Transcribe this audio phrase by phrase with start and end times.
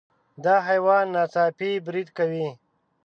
[0.43, 2.47] دا حیوان ناڅاپي برید کوي.